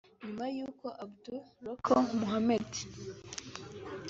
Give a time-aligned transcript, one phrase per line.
[0.23, 1.23] nyuma y’uko Aboud
[1.63, 2.69] Rogo Mohammed